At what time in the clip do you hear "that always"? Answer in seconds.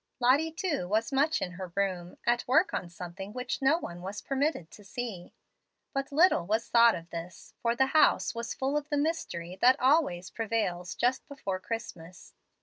9.61-10.31